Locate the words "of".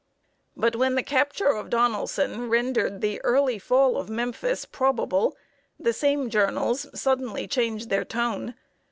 1.51-1.69, 3.97-4.09